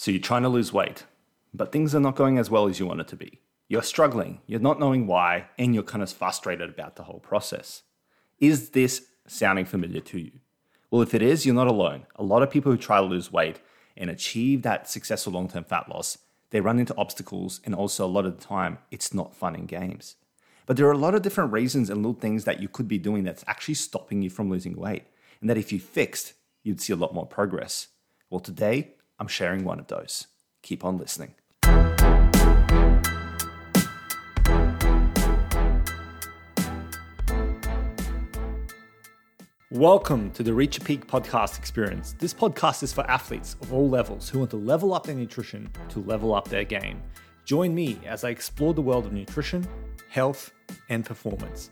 So 0.00 0.10
you're 0.10 0.18
trying 0.18 0.44
to 0.44 0.48
lose 0.48 0.72
weight, 0.72 1.04
but 1.52 1.72
things 1.72 1.94
are 1.94 2.00
not 2.00 2.16
going 2.16 2.38
as 2.38 2.48
well 2.48 2.66
as 2.66 2.80
you 2.80 2.86
want 2.86 3.02
it 3.02 3.08
to 3.08 3.16
be. 3.16 3.42
You're 3.68 3.82
struggling, 3.82 4.40
you're 4.46 4.58
not 4.58 4.80
knowing 4.80 5.06
why, 5.06 5.48
and 5.58 5.74
you're 5.74 5.82
kind 5.82 6.02
of 6.02 6.10
frustrated 6.10 6.70
about 6.70 6.96
the 6.96 7.02
whole 7.02 7.18
process. 7.18 7.82
Is 8.38 8.70
this 8.70 9.08
sounding 9.26 9.66
familiar 9.66 10.00
to 10.00 10.18
you? 10.18 10.30
Well, 10.90 11.02
if 11.02 11.12
it 11.12 11.20
is, 11.20 11.44
you're 11.44 11.54
not 11.54 11.66
alone. 11.66 12.06
A 12.16 12.22
lot 12.22 12.42
of 12.42 12.50
people 12.50 12.72
who 12.72 12.78
try 12.78 12.98
to 12.98 13.04
lose 13.04 13.30
weight 13.30 13.60
and 13.94 14.08
achieve 14.08 14.62
that 14.62 14.88
successful 14.88 15.34
long 15.34 15.48
term 15.48 15.64
fat 15.64 15.86
loss, 15.90 16.16
they 16.48 16.62
run 16.62 16.78
into 16.78 16.96
obstacles, 16.96 17.60
and 17.62 17.74
also 17.74 18.06
a 18.06 18.08
lot 18.08 18.24
of 18.24 18.38
the 18.38 18.42
time, 18.42 18.78
it's 18.90 19.12
not 19.12 19.36
fun 19.36 19.54
and 19.54 19.68
games. 19.68 20.16
But 20.64 20.78
there 20.78 20.86
are 20.86 20.92
a 20.92 20.96
lot 20.96 21.14
of 21.14 21.20
different 21.20 21.52
reasons 21.52 21.90
and 21.90 21.98
little 21.98 22.18
things 22.18 22.44
that 22.44 22.62
you 22.62 22.68
could 22.68 22.88
be 22.88 22.96
doing 22.96 23.24
that's 23.24 23.44
actually 23.46 23.74
stopping 23.74 24.22
you 24.22 24.30
from 24.30 24.48
losing 24.48 24.76
weight, 24.76 25.04
and 25.42 25.50
that 25.50 25.58
if 25.58 25.70
you 25.70 25.78
fixed, 25.78 26.32
you'd 26.62 26.80
see 26.80 26.94
a 26.94 26.96
lot 26.96 27.12
more 27.12 27.26
progress. 27.26 27.88
Well, 28.30 28.40
today, 28.40 28.94
I'm 29.20 29.28
sharing 29.28 29.64
one 29.64 29.78
of 29.78 29.86
those. 29.88 30.28
Keep 30.62 30.82
on 30.82 30.96
listening. 30.96 31.34
Welcome 39.70 40.30
to 40.32 40.42
the 40.42 40.54
Reach 40.54 40.78
Your 40.78 40.86
Peak 40.86 41.06
podcast 41.06 41.58
experience. 41.58 42.14
This 42.18 42.32
podcast 42.32 42.82
is 42.82 42.94
for 42.94 43.08
athletes 43.10 43.56
of 43.60 43.74
all 43.74 43.90
levels 43.90 44.30
who 44.30 44.38
want 44.38 44.50
to 44.52 44.56
level 44.56 44.94
up 44.94 45.04
their 45.04 45.14
nutrition 45.14 45.70
to 45.90 46.00
level 46.00 46.34
up 46.34 46.48
their 46.48 46.64
game. 46.64 47.02
Join 47.44 47.74
me 47.74 47.98
as 48.06 48.24
I 48.24 48.30
explore 48.30 48.72
the 48.72 48.80
world 48.80 49.04
of 49.04 49.12
nutrition, 49.12 49.68
health, 50.08 50.50
and 50.88 51.04
performance. 51.04 51.68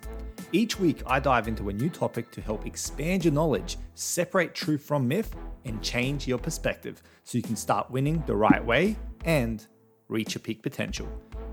Each 0.50 0.80
week, 0.80 1.02
I 1.06 1.20
dive 1.20 1.46
into 1.46 1.68
a 1.68 1.72
new 1.74 1.90
topic 1.90 2.30
to 2.30 2.40
help 2.40 2.64
expand 2.64 3.22
your 3.22 3.34
knowledge, 3.34 3.76
separate 3.94 4.54
truth 4.54 4.82
from 4.82 5.06
myth, 5.06 5.36
and 5.66 5.82
change 5.82 6.26
your 6.26 6.38
perspective 6.38 7.02
so 7.24 7.36
you 7.36 7.42
can 7.42 7.54
start 7.54 7.90
winning 7.90 8.22
the 8.26 8.34
right 8.34 8.64
way 8.64 8.96
and 9.26 9.66
reach 10.08 10.34
your 10.34 10.40
peak 10.40 10.62
potential. 10.62 11.06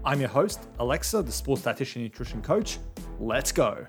I'm 0.05 0.21
your 0.21 0.29
host, 0.29 0.69
Aleksa, 0.79 1.25
the 1.25 1.31
sports 1.33 1.63
dietitian 1.63 1.95
and 1.95 2.03
nutrition 2.05 2.41
coach. 2.41 2.77
Let's 3.19 3.51
go. 3.51 3.85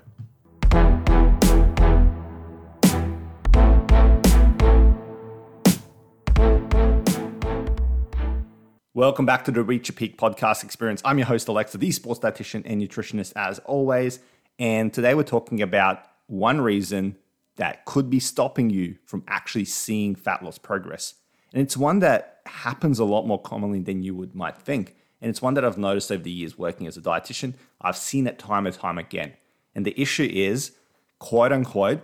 Welcome 8.93 9.27
back 9.27 9.45
to 9.45 9.51
the 9.51 9.61
Reach 9.61 9.89
Your 9.89 9.95
Peak 9.95 10.17
podcast 10.17 10.63
experience. 10.63 11.03
I'm 11.05 11.19
your 11.19 11.27
host, 11.27 11.47
Aleksa, 11.47 11.79
the 11.79 11.91
sports 11.91 12.19
dietitian 12.19 12.63
and 12.65 12.81
nutritionist, 12.81 13.31
as 13.35 13.59
always. 13.59 14.19
And 14.59 14.93
today 14.93 15.13
we're 15.13 15.23
talking 15.23 15.61
about 15.61 16.03
one 16.27 16.61
reason 16.61 17.15
that 17.57 17.85
could 17.85 18.09
be 18.09 18.19
stopping 18.19 18.69
you 18.69 18.97
from 19.05 19.23
actually 19.27 19.65
seeing 19.65 20.15
fat 20.15 20.43
loss 20.43 20.57
progress. 20.57 21.15
And 21.53 21.61
it's 21.61 21.77
one 21.77 21.99
that 21.99 22.41
happens 22.45 22.99
a 22.99 23.05
lot 23.05 23.25
more 23.25 23.41
commonly 23.41 23.79
than 23.79 24.03
you 24.03 24.15
would 24.15 24.35
might 24.35 24.57
think. 24.57 24.95
And 25.21 25.29
it's 25.29 25.41
one 25.41 25.55
that 25.55 25.65
I've 25.65 25.77
noticed 25.77 26.11
over 26.11 26.23
the 26.23 26.31
years 26.31 26.57
working 26.57 26.87
as 26.87 26.97
a 26.97 27.01
dietitian. 27.01 27.53
I've 27.81 27.97
seen 27.97 28.27
it 28.27 28.37
time 28.37 28.65
and 28.65 28.75
time 28.75 28.97
again. 28.97 29.33
And 29.73 29.85
the 29.85 29.99
issue 29.99 30.29
is, 30.31 30.73
quote 31.19 31.51
unquote, 31.51 32.01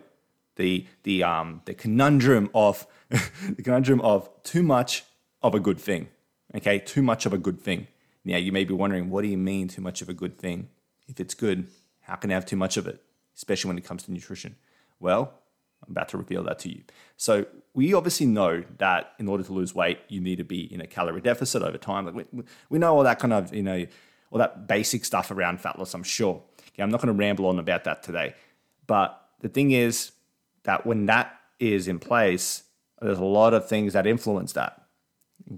the 0.56 0.86
the 1.02 1.24
um 1.24 1.62
the 1.66 1.74
conundrum 1.74 2.50
of 2.54 2.86
the 3.10 3.62
conundrum 3.64 4.02
of 4.02 4.30
too 4.44 4.62
much 4.64 5.04
of 5.42 5.56
a 5.56 5.60
good 5.60 5.80
thing. 5.80 6.10
Okay, 6.56 6.80
too 6.80 7.02
much 7.02 7.26
of 7.26 7.34
a 7.34 7.38
good 7.38 7.60
thing. 7.60 7.88
Now, 8.26 8.38
you 8.38 8.52
may 8.52 8.64
be 8.64 8.74
wondering, 8.74 9.10
what 9.10 9.24
do 9.24 9.28
you 9.28 9.38
mean 9.38 9.68
too 9.68 9.82
much 9.82 10.02
of 10.02 10.08
a 10.08 10.14
good 10.14 10.38
thing? 10.38 10.70
If 11.08 11.20
it's 11.20 11.34
good, 11.34 11.68
how 12.04 12.16
can 12.16 12.32
I 12.32 12.36
have 12.36 12.46
too 12.46 12.56
much 12.56 12.78
of 12.78 12.88
it, 12.88 13.02
especially 13.36 13.70
when 13.70 13.78
it 13.78 13.86
comes 13.86 14.04
to 14.04 14.12
nutrition? 14.12 14.56
Well, 15.00 15.34
I'm 15.86 15.92
about 15.92 16.10
to 16.10 16.18
reveal 16.18 16.44
that 16.44 16.60
to 16.60 16.70
you. 16.70 16.84
So, 17.18 17.46
we 17.74 17.94
obviously 17.94 18.28
know 18.28 18.64
that 18.78 19.14
in 19.20 19.28
order 19.28 19.44
to 19.44 19.52
lose 19.52 19.74
weight, 19.74 20.00
you 20.08 20.22
need 20.22 20.38
to 20.38 20.44
be 20.44 20.72
in 20.72 20.80
a 20.80 20.88
calorie 20.88 21.22
deficit 21.22 21.64
over 21.64 21.78
time. 21.78 22.06
Like 22.06 22.28
we, 22.32 22.44
we 22.70 22.80
know 22.80 22.96
all 22.96 23.04
that 23.04 23.20
kind 23.20 23.34
of, 23.34 23.54
you 23.54 23.64
know, 23.64 23.86
all 24.32 24.40
that 24.40 24.68
basic 24.68 25.06
stuff 25.06 25.32
around 25.32 25.60
fat 25.60 25.78
loss, 25.78 25.94
I'm 25.94 26.04
sure. 26.04 26.42
Okay, 26.74 26.84
I'm 26.84 26.90
not 26.90 27.02
going 27.02 27.14
to 27.14 27.20
ramble 27.20 27.48
on 27.48 27.60
about 27.60 27.84
that 27.84 28.04
today. 28.04 28.36
But 28.88 29.20
the 29.42 29.50
thing 29.50 29.72
is 29.72 30.12
that 30.64 30.86
when 30.86 31.06
that 31.06 31.40
is 31.60 31.88
in 31.88 32.00
place, 32.00 32.64
there's 33.00 33.20
a 33.20 33.24
lot 33.24 33.54
of 33.54 33.68
things 33.68 33.94
that 33.94 34.08
influence 34.08 34.54
that. 34.54 34.82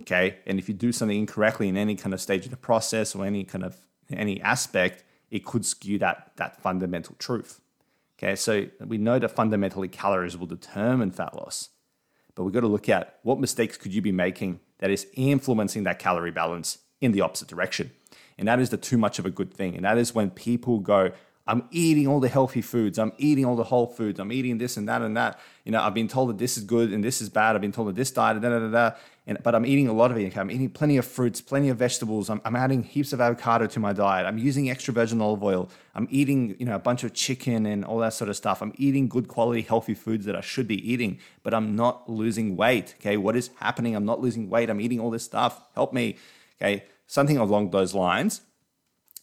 Okay. 0.01 0.37
And 0.45 0.59
if 0.59 0.67
you 0.67 0.73
do 0.73 0.91
something 0.91 1.17
incorrectly 1.17 1.69
in 1.69 1.77
any 1.77 1.95
kind 1.95 2.13
of 2.13 2.19
stage 2.19 2.45
of 2.45 2.51
the 2.51 2.57
process 2.57 3.15
or 3.15 3.25
any 3.25 3.43
kind 3.45 3.63
of 3.63 3.77
any 4.11 4.41
aspect, 4.41 5.04
it 5.31 5.45
could 5.45 5.65
skew 5.65 5.97
that, 5.99 6.31
that 6.37 6.61
fundamental 6.61 7.15
truth. 7.19 7.61
Okay. 8.17 8.35
So 8.35 8.67
we 8.85 8.97
know 8.97 9.19
that 9.19 9.31
fundamentally 9.31 9.87
calories 9.87 10.37
will 10.37 10.47
determine 10.47 11.11
fat 11.11 11.35
loss. 11.35 11.69
But 12.33 12.43
we've 12.43 12.53
got 12.53 12.61
to 12.61 12.67
look 12.67 12.89
at 12.89 13.19
what 13.23 13.39
mistakes 13.39 13.77
could 13.77 13.93
you 13.93 14.01
be 14.01 14.11
making 14.11 14.59
that 14.79 14.89
is 14.89 15.07
influencing 15.13 15.83
that 15.83 15.99
calorie 15.99 16.31
balance 16.31 16.79
in 17.01 17.11
the 17.11 17.21
opposite 17.21 17.47
direction. 17.47 17.91
And 18.37 18.47
that 18.47 18.59
is 18.59 18.69
the 18.69 18.77
too 18.77 18.97
much 18.97 19.19
of 19.19 19.25
a 19.25 19.29
good 19.29 19.53
thing. 19.53 19.75
And 19.75 19.85
that 19.85 19.97
is 19.97 20.13
when 20.13 20.29
people 20.29 20.79
go, 20.79 21.11
I'm 21.47 21.67
eating 21.69 22.07
all 22.07 22.19
the 22.19 22.27
healthy 22.29 22.61
foods. 22.61 22.97
I'm 22.97 23.13
eating 23.17 23.45
all 23.45 23.55
the 23.55 23.63
whole 23.63 23.85
foods. 23.85 24.19
I'm 24.19 24.31
eating 24.31 24.57
this 24.57 24.77
and 24.77 24.89
that 24.89 25.03
and 25.03 25.15
that. 25.15 25.39
You 25.63 25.71
know, 25.71 25.81
I've 25.81 25.93
been 25.93 26.07
told 26.07 26.29
that 26.29 26.39
this 26.39 26.57
is 26.57 26.63
good 26.63 26.91
and 26.91 27.03
this 27.03 27.21
is 27.21 27.29
bad. 27.29 27.55
I've 27.55 27.61
been 27.61 27.71
told 27.71 27.89
that 27.89 27.95
this 27.95 28.09
diet, 28.09 28.41
da 28.41 28.49
da 28.49 28.59
da 28.59 28.67
da. 28.69 28.95
And, 29.27 29.37
but 29.43 29.53
I'm 29.53 29.65
eating 29.65 29.87
a 29.87 29.93
lot 29.93 30.11
of 30.11 30.17
it. 30.17 30.35
I'm 30.37 30.49
eating 30.49 30.69
plenty 30.69 30.97
of 30.97 31.05
fruits, 31.05 31.41
plenty 31.41 31.69
of 31.69 31.77
vegetables. 31.77 32.29
I'm, 32.29 32.41
I'm 32.45 32.55
adding 32.55 32.83
heaps 32.83 33.13
of 33.13 33.21
avocado 33.21 33.67
to 33.67 33.79
my 33.79 33.93
diet. 33.93 34.25
I'm 34.25 34.39
using 34.39 34.69
extra 34.69 34.93
virgin 34.93 35.21
olive 35.21 35.43
oil. 35.43 35.69
I'm 35.93 36.07
eating, 36.09 36.55
you 36.59 36.65
know, 36.65 36.75
a 36.75 36.79
bunch 36.79 37.03
of 37.03 37.13
chicken 37.13 37.67
and 37.67 37.85
all 37.85 37.99
that 37.99 38.13
sort 38.13 38.29
of 38.29 38.35
stuff. 38.35 38.61
I'm 38.61 38.73
eating 38.77 39.07
good 39.07 39.27
quality, 39.27 39.61
healthy 39.61 39.93
foods 39.93 40.25
that 40.25 40.35
I 40.35 40.41
should 40.41 40.67
be 40.67 40.91
eating, 40.91 41.19
but 41.43 41.53
I'm 41.53 41.75
not 41.75 42.09
losing 42.09 42.55
weight. 42.55 42.95
Okay, 42.99 43.17
what 43.17 43.35
is 43.35 43.51
happening? 43.57 43.95
I'm 43.95 44.05
not 44.05 44.19
losing 44.19 44.49
weight. 44.49 44.69
I'm 44.69 44.81
eating 44.81 44.99
all 44.99 45.11
this 45.11 45.23
stuff. 45.23 45.61
Help 45.75 45.93
me. 45.93 46.17
Okay, 46.59 46.85
something 47.05 47.37
along 47.37 47.69
those 47.71 47.93
lines. 47.93 48.41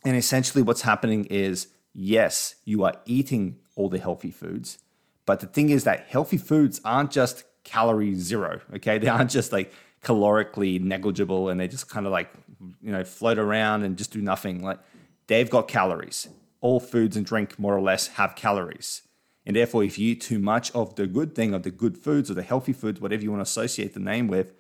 And 0.05 0.17
essentially, 0.17 0.63
what's 0.63 0.83
happening 0.83 1.27
is 1.27 1.69
yes, 1.95 2.57
you 2.65 2.85
are 2.85 2.95
eating 3.07 3.59
all 3.77 3.89
the 3.89 3.99
healthy 3.99 4.31
foods. 4.31 4.79
But 5.27 5.41
the 5.41 5.47
thing 5.47 5.71
is 5.71 5.85
that 5.85 6.07
healthy 6.09 6.37
foods 6.37 6.81
aren't 6.85 7.11
just 7.11 7.45
calorie 7.65 8.15
zero, 8.15 8.61
okay? 8.75 8.99
They 8.99 9.09
aren't 9.09 9.31
just 9.31 9.53
like 9.53 9.73
calorically 10.03 10.81
negligible 10.81 11.49
and 11.49 11.61
they 11.61 11.69
just 11.69 11.89
kind 11.89 12.07
of 12.07 12.13
like, 12.13 12.31
you 12.81 12.91
know, 12.93 13.05
float 13.05 13.39
around 13.39 13.85
and 13.85 13.97
just 13.97 14.13
do 14.13 14.21
nothing. 14.21 14.63
Like 14.63 14.81
they've 15.29 15.49
got 15.49 15.69
calories. 15.69 16.29
All 16.61 16.81
foods 16.81 17.17
and 17.17 17.27
drink 17.27 17.59
more 17.59 17.77
or 17.77 17.81
less 17.81 18.09
have 18.09 18.37
calories. 18.37 19.03
And 19.45 19.57
therefore, 19.57 19.83
if 19.83 19.99
you 19.99 20.13
eat 20.13 20.21
too 20.21 20.39
much 20.39 20.71
of 20.73 20.95
the 20.95 21.07
good 21.07 21.35
thing, 21.35 21.53
of 21.55 21.65
the 21.65 21.71
good 21.71 21.99
foods 21.99 22.31
or 22.31 22.35
the 22.35 22.43
healthy 22.43 22.73
foods, 22.73 23.01
whatever 23.01 23.23
you 23.23 23.33
want 23.33 23.41
to 23.41 23.51
associate 23.51 23.95
the 23.95 24.01
name 24.01 24.29
with, 24.29 24.53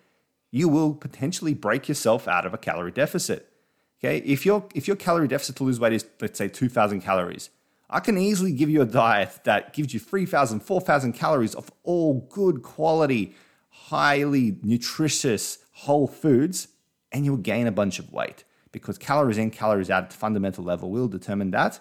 you 0.50 0.68
will 0.68 0.94
potentially 0.94 1.54
break 1.54 1.88
yourself 1.88 2.26
out 2.26 2.44
of 2.44 2.52
a 2.52 2.58
calorie 2.58 2.90
deficit. 2.90 3.51
Okay, 4.04 4.18
if 4.18 4.44
your 4.44 4.66
if 4.74 4.88
your 4.88 4.96
calorie 4.96 5.28
deficit 5.28 5.56
to 5.56 5.64
lose 5.64 5.78
weight 5.78 5.92
is 5.92 6.04
let's 6.20 6.38
say 6.38 6.48
2,000 6.48 7.00
calories, 7.02 7.50
I 7.88 8.00
can 8.00 8.18
easily 8.18 8.52
give 8.52 8.68
you 8.68 8.82
a 8.82 8.86
diet 8.86 9.40
that 9.44 9.72
gives 9.72 9.94
you 9.94 10.00
3,000, 10.00 10.60
4,000 10.60 11.12
calories 11.12 11.54
of 11.54 11.70
all 11.84 12.26
good 12.30 12.62
quality, 12.62 13.34
highly 13.68 14.58
nutritious 14.62 15.58
whole 15.72 16.08
foods, 16.08 16.68
and 17.12 17.24
you'll 17.24 17.36
gain 17.36 17.66
a 17.66 17.72
bunch 17.72 17.98
of 17.98 18.12
weight 18.12 18.44
because 18.72 18.98
calories 18.98 19.38
in, 19.38 19.50
calories 19.50 19.90
out 19.90 20.04
at 20.04 20.12
fundamental 20.12 20.64
level 20.64 20.90
will 20.90 21.08
determine 21.08 21.50
that, 21.52 21.78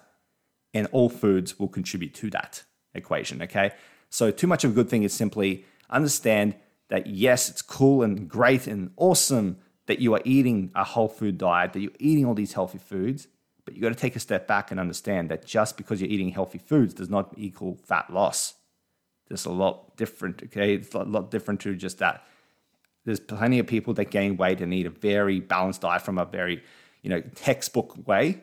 and 0.73 0.87
all 0.91 1.09
foods 1.09 1.57
will 1.57 1.69
contribute 1.69 2.13
to 2.13 2.29
that 2.29 2.63
equation. 2.93 3.41
Okay, 3.41 3.71
so 4.09 4.29
too 4.29 4.47
much 4.47 4.63
of 4.63 4.71
a 4.71 4.73
good 4.75 4.89
thing 4.89 5.01
is 5.01 5.13
simply 5.13 5.65
understand 5.89 6.53
that 6.89 7.07
yes, 7.07 7.49
it's 7.49 7.63
cool 7.63 8.03
and 8.03 8.29
great 8.29 8.67
and 8.67 8.91
awesome 8.97 9.57
that 9.91 9.99
you 9.99 10.13
are 10.13 10.21
eating 10.23 10.71
a 10.73 10.85
whole 10.85 11.09
food 11.09 11.37
diet, 11.37 11.73
that 11.73 11.81
you're 11.81 11.91
eating 11.99 12.25
all 12.25 12.33
these 12.33 12.53
healthy 12.53 12.77
foods, 12.77 13.27
but 13.65 13.75
you 13.75 13.81
got 13.81 13.89
to 13.89 13.95
take 13.95 14.15
a 14.15 14.21
step 14.21 14.47
back 14.47 14.71
and 14.71 14.79
understand 14.79 15.27
that 15.29 15.45
just 15.45 15.75
because 15.75 15.99
you're 15.99 16.09
eating 16.09 16.29
healthy 16.29 16.59
foods 16.59 16.93
does 16.93 17.09
not 17.09 17.33
equal 17.35 17.75
fat 17.75 18.09
loss. 18.09 18.53
There's 19.27 19.43
a 19.43 19.51
lot 19.51 19.97
different, 19.97 20.43
okay? 20.43 20.75
It's 20.75 20.95
a 20.95 20.99
lot 20.99 21.29
different 21.29 21.59
to 21.61 21.75
just 21.75 21.97
that. 21.97 22.23
There's 23.03 23.19
plenty 23.19 23.59
of 23.59 23.67
people 23.67 23.93
that 23.95 24.11
gain 24.11 24.37
weight 24.37 24.61
and 24.61 24.73
eat 24.73 24.85
a 24.85 24.91
very 24.91 25.41
balanced 25.41 25.81
diet 25.81 26.03
from 26.03 26.17
a 26.17 26.23
very, 26.23 26.63
you 27.01 27.09
know, 27.09 27.19
textbook 27.35 28.07
way. 28.07 28.41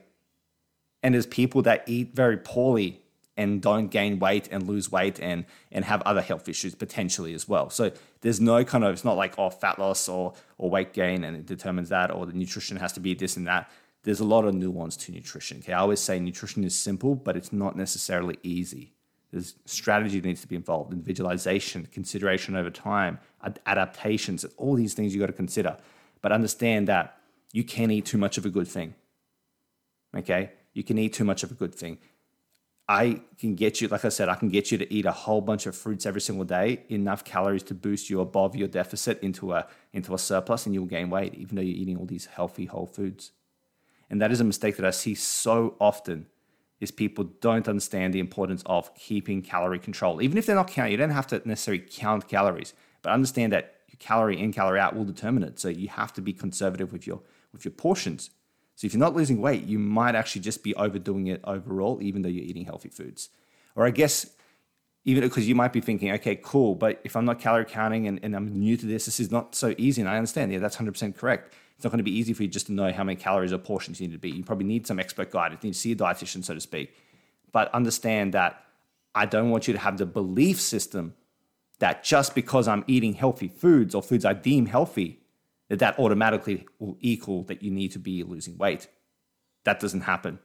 And 1.02 1.14
there's 1.14 1.24
people 1.24 1.62
that 1.62 1.84
eat 1.86 2.14
very 2.14 2.36
poorly 2.36 3.00
and 3.38 3.62
don't 3.62 3.86
gain 3.88 4.18
weight 4.18 4.48
and 4.50 4.66
lose 4.66 4.90
weight 4.92 5.18
and 5.20 5.46
and 5.72 5.84
have 5.84 6.02
other 6.02 6.20
health 6.20 6.48
issues 6.48 6.74
potentially 6.74 7.32
as 7.32 7.48
well. 7.48 7.70
So 7.70 7.92
there's 8.20 8.40
no 8.40 8.64
kind 8.64 8.84
of 8.84 8.92
it's 8.92 9.04
not 9.04 9.16
like 9.16 9.38
oh 9.38 9.48
fat 9.48 9.78
loss 9.78 10.08
or 10.08 10.34
or 10.58 10.68
weight 10.68 10.92
gain 10.92 11.24
and 11.24 11.36
it 11.36 11.46
determines 11.46 11.88
that 11.88 12.10
or 12.10 12.26
the 12.26 12.32
nutrition 12.32 12.76
has 12.76 12.92
to 12.94 13.00
be 13.00 13.14
this 13.14 13.36
and 13.38 13.46
that. 13.46 13.70
There's 14.02 14.20
a 14.20 14.24
lot 14.24 14.44
of 14.44 14.54
nuance 14.54 14.96
to 14.98 15.12
nutrition. 15.12 15.58
Okay, 15.58 15.72
I 15.72 15.78
always 15.78 16.00
say 16.00 16.18
nutrition 16.18 16.64
is 16.64 16.76
simple, 16.78 17.14
but 17.14 17.36
it's 17.36 17.52
not 17.52 17.76
necessarily 17.76 18.38
easy. 18.42 18.92
There's 19.30 19.54
strategy 19.66 20.20
that 20.20 20.26
needs 20.26 20.40
to 20.40 20.48
be 20.48 20.56
involved, 20.56 20.92
individualization, 20.92 21.86
consideration 21.92 22.56
over 22.56 22.70
time, 22.70 23.18
adaptations, 23.66 24.44
all 24.56 24.74
these 24.74 24.94
things 24.94 25.14
you 25.14 25.20
got 25.20 25.26
to 25.26 25.32
consider. 25.34 25.76
But 26.22 26.32
understand 26.32 26.88
that 26.88 27.18
you 27.52 27.62
can 27.62 27.90
eat 27.90 28.06
too 28.06 28.18
much 28.18 28.38
of 28.38 28.46
a 28.46 28.50
good 28.50 28.66
thing. 28.66 28.94
Okay, 30.16 30.52
you 30.72 30.82
can 30.82 30.96
eat 30.96 31.12
too 31.12 31.24
much 31.24 31.42
of 31.42 31.50
a 31.50 31.54
good 31.54 31.74
thing 31.74 31.98
I 32.88 33.20
can 33.38 33.54
get 33.54 33.82
you, 33.82 33.88
like 33.88 34.06
I 34.06 34.08
said, 34.08 34.30
I 34.30 34.34
can 34.34 34.48
get 34.48 34.72
you 34.72 34.78
to 34.78 34.92
eat 34.92 35.04
a 35.04 35.12
whole 35.12 35.42
bunch 35.42 35.66
of 35.66 35.76
fruits 35.76 36.06
every 36.06 36.22
single 36.22 36.46
day, 36.46 36.84
enough 36.88 37.22
calories 37.22 37.62
to 37.64 37.74
boost 37.74 38.08
you 38.08 38.20
above 38.20 38.56
your 38.56 38.68
deficit 38.68 39.20
into 39.22 39.52
a 39.52 39.66
into 39.92 40.14
a 40.14 40.18
surplus, 40.18 40.64
and 40.64 40.74
you'll 40.74 40.86
gain 40.86 41.10
weight, 41.10 41.34
even 41.34 41.56
though 41.56 41.62
you're 41.62 41.76
eating 41.76 41.98
all 41.98 42.06
these 42.06 42.26
healthy 42.26 42.64
whole 42.64 42.86
foods. 42.86 43.32
And 44.08 44.22
that 44.22 44.32
is 44.32 44.40
a 44.40 44.44
mistake 44.44 44.76
that 44.76 44.86
I 44.86 44.90
see 44.90 45.14
so 45.14 45.74
often 45.78 46.26
is 46.80 46.90
people 46.90 47.24
don't 47.40 47.68
understand 47.68 48.14
the 48.14 48.20
importance 48.20 48.62
of 48.64 48.94
keeping 48.94 49.42
calorie 49.42 49.78
control. 49.78 50.22
Even 50.22 50.38
if 50.38 50.46
they're 50.46 50.56
not 50.56 50.68
counting, 50.68 50.92
you 50.92 50.98
don't 50.98 51.10
have 51.10 51.26
to 51.26 51.42
necessarily 51.44 51.84
count 51.86 52.26
calories, 52.28 52.72
but 53.02 53.12
understand 53.12 53.52
that 53.52 53.74
your 53.88 53.98
calorie 53.98 54.40
in, 54.40 54.52
calorie 54.52 54.80
out 54.80 54.94
will 54.94 55.04
determine 55.04 55.42
it. 55.42 55.58
So 55.58 55.68
you 55.68 55.88
have 55.88 56.14
to 56.14 56.22
be 56.22 56.32
conservative 56.32 56.90
with 56.92 57.06
your 57.06 57.20
with 57.52 57.66
your 57.66 57.72
portions. 57.72 58.30
So 58.78 58.86
if 58.86 58.94
you're 58.94 59.00
not 59.00 59.16
losing 59.16 59.40
weight, 59.40 59.64
you 59.64 59.76
might 59.76 60.14
actually 60.14 60.42
just 60.42 60.62
be 60.62 60.72
overdoing 60.76 61.26
it 61.26 61.40
overall, 61.42 61.98
even 62.00 62.22
though 62.22 62.28
you're 62.28 62.44
eating 62.44 62.64
healthy 62.64 62.88
foods. 62.88 63.28
Or 63.74 63.84
I 63.84 63.90
guess 63.90 64.30
even 65.04 65.24
because 65.24 65.48
you 65.48 65.56
might 65.56 65.72
be 65.72 65.80
thinking, 65.80 66.12
okay, 66.12 66.36
cool, 66.36 66.76
but 66.76 67.00
if 67.02 67.16
I'm 67.16 67.24
not 67.24 67.40
calorie 67.40 67.64
counting 67.64 68.06
and, 68.06 68.20
and 68.22 68.36
I'm 68.36 68.56
new 68.56 68.76
to 68.76 68.86
this, 68.86 69.06
this 69.06 69.18
is 69.18 69.32
not 69.32 69.56
so 69.56 69.74
easy. 69.78 70.00
And 70.00 70.08
I 70.08 70.14
understand, 70.14 70.52
yeah, 70.52 70.60
that's 70.60 70.76
100% 70.76 71.16
correct. 71.16 71.54
It's 71.74 71.82
not 71.82 71.90
going 71.90 71.98
to 71.98 72.04
be 72.04 72.16
easy 72.16 72.32
for 72.34 72.44
you 72.44 72.48
just 72.48 72.66
to 72.66 72.72
know 72.72 72.92
how 72.92 73.02
many 73.02 73.16
calories 73.16 73.52
or 73.52 73.58
portions 73.58 74.00
you 74.00 74.06
need 74.06 74.12
to 74.12 74.20
be. 74.20 74.30
You 74.30 74.44
probably 74.44 74.66
need 74.66 74.86
some 74.86 75.00
expert 75.00 75.32
guidance. 75.32 75.64
You 75.64 75.70
need 75.70 75.74
to 75.74 75.80
see 75.80 75.90
a 75.90 75.96
dietitian, 75.96 76.44
so 76.44 76.54
to 76.54 76.60
speak. 76.60 76.94
But 77.50 77.74
understand 77.74 78.32
that 78.34 78.62
I 79.12 79.26
don't 79.26 79.50
want 79.50 79.66
you 79.66 79.72
to 79.72 79.80
have 79.80 79.98
the 79.98 80.06
belief 80.06 80.60
system 80.60 81.14
that 81.80 82.04
just 82.04 82.32
because 82.32 82.68
I'm 82.68 82.84
eating 82.86 83.14
healthy 83.14 83.48
foods 83.48 83.92
or 83.92 84.04
foods 84.04 84.24
I 84.24 84.34
deem 84.34 84.66
healthy, 84.66 85.18
that 85.68 85.78
that 85.78 85.98
automatically 85.98 86.66
will 86.78 86.96
equal 87.00 87.42
that 87.44 87.62
you 87.62 87.70
need 87.70 87.92
to 87.92 87.98
be 87.98 88.22
losing 88.22 88.56
weight. 88.58 88.88
That 89.64 89.80
doesn't 89.80 90.02
happen. 90.02 90.38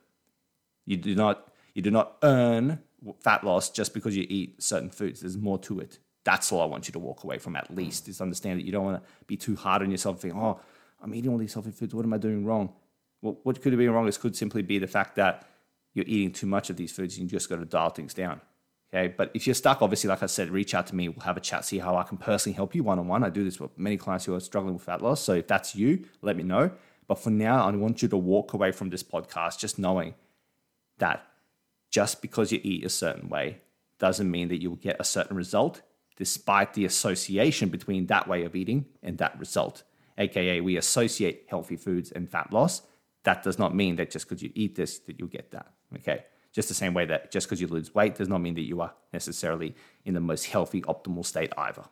You 0.86 0.98
do 0.98 1.16
not 1.16 1.52
you 1.74 1.82
do 1.82 1.92
not 1.92 2.18
earn 2.24 2.80
fat 3.20 3.44
loss 3.44 3.70
just 3.70 3.94
because 3.94 4.16
you 4.16 4.26
eat 4.30 4.62
certain 4.62 4.90
foods. 4.90 5.22
There's 5.22 5.38
more 5.38 5.58
to 5.60 5.80
it. 5.80 6.00
That's 6.24 6.52
all 6.52 6.62
I 6.62 6.66
want 6.66 6.88
you 6.88 6.94
to 6.94 7.00
walk 7.00 7.24
away 7.24 7.38
from 7.38 7.56
at 7.56 7.74
least 7.74 8.08
is 8.08 8.22
understand 8.22 8.60
that 8.60 8.66
you 8.66 8.72
don't 8.72 8.86
want 8.86 9.04
to 9.04 9.10
be 9.28 9.36
too 9.36 9.56
hard 9.56 9.82
on 9.82 9.92
yourself 9.92 10.22
think, 10.22 10.36
oh, 10.36 10.60
I'm 11.02 11.14
eating 11.14 11.32
all 11.32 11.38
these 11.38 11.54
healthy 11.54 11.72
foods. 11.72 11.94
What 11.94 12.06
am 12.06 12.14
I 12.14 12.18
doing 12.18 12.46
wrong? 12.46 12.74
Well, 13.22 13.40
what 13.44 13.62
could 13.62 13.78
be 13.78 13.88
wrong 13.88 14.08
is 14.08 14.18
could 14.18 14.36
simply 14.36 14.62
be 14.62 14.80
the 14.80 14.88
fact 14.88 15.16
that 15.16 15.48
you're 15.94 16.06
eating 16.08 16.32
too 16.32 16.48
much 16.48 16.70
of 16.70 16.78
these 16.78 16.92
foods 16.92 17.20
you 17.20 17.28
just 17.28 17.50
got 17.50 17.58
to 17.58 17.66
dial 17.66 17.90
things 17.90 18.14
down. 18.14 18.42
Okay. 18.94 19.14
But 19.16 19.32
if 19.34 19.48
you're 19.48 19.56
stuck, 19.56 19.82
obviously, 19.82 20.08
like 20.08 20.22
I 20.22 20.28
said, 20.28 20.50
reach 20.50 20.76
out 20.76 20.86
to 20.88 20.96
me. 20.96 21.10
We'll 21.10 21.26
have 21.26 21.38
a 21.38 21.42
chat, 21.42 21.66
see 21.66 21.80
how 21.80 21.96
I 21.96 22.04
can 22.04 22.18
personally 22.18 22.56
help 22.56 22.76
you 22.76 22.84
one 22.84 23.00
on 23.00 23.08
one. 23.08 23.24
I 23.24 23.30
do 23.30 23.44
this 23.44 23.60
with 23.60 23.78
many 23.78 23.98
clients 23.98 24.26
who 24.26 24.36
are 24.36 24.40
struggling 24.40 24.76
with 24.76 24.84
fat 24.84 25.02
loss. 25.02 25.22
So 25.22 25.34
if 25.34 25.48
that's 25.48 25.76
you, 25.76 26.06
let 26.22 26.38
me 26.38 26.44
know. 26.44 26.72
But 27.08 27.16
for 27.16 27.32
now, 27.32 27.68
I 27.68 27.72
want 27.72 28.02
you 28.02 28.08
to 28.10 28.18
walk 28.18 28.54
away 28.54 28.72
from 28.72 28.90
this 28.90 29.04
podcast 29.04 29.58
just 29.60 29.80
knowing 29.80 30.14
that 31.00 31.26
just 31.90 32.22
because 32.22 32.52
you 32.52 32.60
eat 32.64 32.86
a 32.86 32.90
certain 32.90 33.30
way 33.30 33.62
doesn't 34.00 34.30
mean 34.30 34.48
that 34.50 34.62
you 34.62 34.70
will 34.70 34.78
get 34.78 34.98
a 35.00 35.04
certain 35.04 35.36
result, 35.36 35.82
despite 36.16 36.74
the 36.74 36.86
association 36.86 37.70
between 37.70 38.06
that 38.08 38.28
way 38.28 38.44
of 38.44 38.56
eating 38.56 38.86
and 39.02 39.18
that 39.18 39.38
result. 39.40 39.84
AKA, 40.18 40.62
we 40.62 40.78
associate 40.78 41.46
healthy 41.48 41.76
foods 41.76 42.12
and 42.12 42.30
fat 42.30 42.54
loss. 42.54 42.84
That 43.24 43.42
does 43.42 43.58
not 43.58 43.76
mean 43.76 43.96
that 43.96 44.12
just 44.12 44.30
because 44.30 44.44
you 44.44 44.52
eat 44.54 44.76
this, 44.76 45.00
that 45.00 45.18
you'll 45.20 45.30
get 45.30 45.52
that. 45.52 45.72
Okay. 45.96 46.26
Just 46.54 46.68
the 46.68 46.76
same 46.76 46.94
way 46.94 47.06
that 47.06 47.32
just 47.32 47.48
because 47.48 47.60
you 47.60 47.68
lose 47.68 47.94
weight 47.96 48.16
does 48.16 48.30
not 48.30 48.40
mean 48.40 48.54
that 48.56 48.62
you 48.62 48.80
are 48.82 48.94
necessarily 49.12 49.76
in 50.06 50.14
the 50.14 50.20
most 50.20 50.46
healthy, 50.46 50.82
optimal 50.84 51.26
state 51.26 51.52
either. 51.58 51.84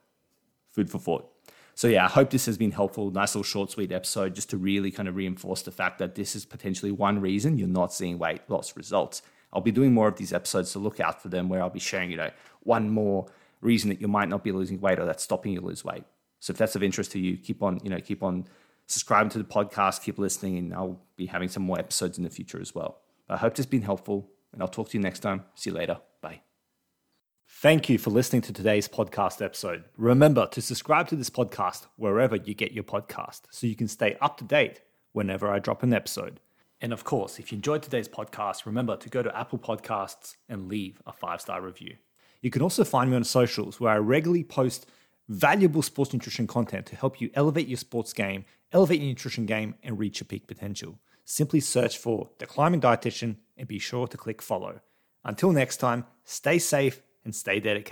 Food 0.72 0.90
for 0.90 1.00
thought. 1.00 1.28
So, 1.74 1.88
yeah, 1.88 2.06
I 2.06 2.10
hope 2.10 2.30
this 2.30 2.46
has 2.46 2.58
been 2.58 2.72
helpful. 2.72 3.10
Nice 3.10 3.34
little 3.34 3.44
short, 3.44 3.72
sweet 3.72 3.92
episode 3.92 4.36
just 4.36 4.52
to 4.52 4.58
really 4.58 4.92
kind 4.92 5.10
of 5.10 5.16
reinforce 5.16 5.64
the 5.64 5.72
fact 5.72 5.98
that 6.00 6.16
this 6.16 6.36
is 6.36 6.46
potentially 6.46 6.92
one 6.92 7.20
reason 7.20 7.58
you're 7.58 7.68
not 7.68 7.92
seeing 7.92 8.20
weight 8.20 8.42
loss 8.50 8.78
results. 8.78 9.24
I'll 9.52 9.62
be 9.62 9.72
doing 9.72 9.94
more 9.94 10.08
of 10.08 10.16
these 10.16 10.32
episodes, 10.32 10.72
so 10.72 10.80
look 10.80 11.00
out 11.00 11.22
for 11.22 11.30
them 11.30 11.50
where 11.50 11.62
I'll 11.62 11.70
be 11.70 11.80
sharing, 11.80 12.12
you 12.12 12.18
know, 12.18 12.30
one 12.62 12.90
more 12.90 13.26
reason 13.62 13.90
that 13.90 14.00
you 14.00 14.08
might 14.08 14.30
not 14.30 14.44
be 14.44 14.52
losing 14.52 14.80
weight 14.80 15.00
or 15.00 15.06
that's 15.06 15.24
stopping 15.24 15.54
you 15.54 15.62
lose 15.62 15.84
weight. 15.84 16.04
So 16.40 16.52
if 16.52 16.58
that's 16.58 16.76
of 16.76 16.84
interest 16.84 17.12
to 17.14 17.20
you, 17.20 17.38
keep 17.38 17.64
on, 17.64 17.80
you 17.84 17.90
know, 17.90 18.00
keep 18.00 18.22
on 18.24 18.46
subscribing 18.88 19.30
to 19.32 19.38
the 19.38 19.44
podcast, 19.44 20.04
keep 20.04 20.20
listening, 20.20 20.58
and 20.58 20.74
I'll 20.74 21.02
be 21.16 21.26
having 21.26 21.50
some 21.50 21.64
more 21.64 21.80
episodes 21.80 22.18
in 22.18 22.24
the 22.24 22.30
future 22.30 22.60
as 22.62 22.76
well. 22.76 23.00
I 23.30 23.38
hope 23.38 23.54
this 23.54 23.66
has 23.66 23.70
been 23.70 23.82
helpful 23.82 24.30
and 24.54 24.62
I'll 24.62 24.68
talk 24.68 24.90
to 24.90 24.98
you 24.98 25.04
next 25.04 25.20
time. 25.20 25.46
See 25.56 25.70
you 25.70 25.76
later. 25.76 26.00
Bye. 26.22 26.42
Thank 27.48 27.90
you 27.90 27.98
for 27.98 28.10
listening 28.10 28.42
to 28.44 28.54
today's 28.54 28.88
podcast 28.88 29.44
episode. 29.44 29.84
Remember 29.98 30.48
to 30.48 30.62
subscribe 30.62 31.08
to 31.10 31.16
this 31.16 31.30
podcast 31.30 31.86
wherever 31.96 32.36
you 32.36 32.54
get 32.54 32.72
your 32.72 32.84
podcast 32.84 33.42
so 33.52 33.68
you 33.68 33.76
can 33.76 33.88
stay 33.88 34.18
up 34.22 34.38
to 34.38 34.44
date 34.44 34.82
whenever 35.12 35.52
I 35.52 35.60
drop 35.60 35.84
an 35.84 35.94
episode. 35.94 36.40
And 36.82 36.92
of 36.92 37.04
course, 37.04 37.38
if 37.38 37.52
you 37.52 37.58
enjoyed 37.58 37.84
today's 37.84 38.10
podcast, 38.10 38.66
remember 38.66 38.98
to 38.98 39.10
go 39.10 39.22
to 39.22 39.38
Apple 39.38 39.60
Podcasts 39.60 40.38
and 40.50 40.68
leave 40.68 41.02
a 41.06 41.14
five 41.14 41.42
star 41.42 41.62
review. 41.62 41.98
You 42.42 42.50
can 42.50 42.64
also 42.64 42.84
find 42.84 43.12
me 43.12 43.16
on 43.16 43.24
socials 43.24 43.80
where 43.80 43.94
I 43.94 43.98
regularly 43.98 44.44
post 44.44 44.88
valuable 45.30 45.84
sports 45.84 46.12
nutrition 46.12 46.48
content 46.48 46.88
to 46.88 46.96
help 46.96 47.22
you 47.22 47.30
elevate 47.36 47.68
your 47.68 47.78
sports 47.78 48.14
game, 48.14 48.46
elevate 48.74 49.00
your 49.00 49.10
nutrition 49.10 49.46
game, 49.46 49.76
and 49.84 50.00
reach 50.00 50.20
your 50.20 50.26
peak 50.26 50.48
potential. 50.48 51.00
Simply 51.26 51.60
search 51.60 51.98
for 51.98 52.30
The 52.40 52.46
Climbing 52.46 52.82
Dietitian 52.82 53.38
and 53.58 53.68
be 53.68 53.80
sure 53.80 54.08
to 54.08 54.18
click 54.18 54.42
follow. 54.42 54.82
Until 55.24 55.52
next 55.52 55.78
time, 55.78 56.06
stay 56.24 56.60
safe 56.60 57.02
and 57.24 57.36
stay 57.36 57.60
dedicated. 57.60 57.90